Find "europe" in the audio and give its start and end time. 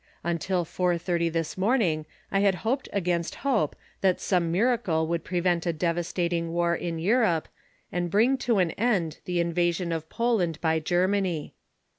6.97-7.47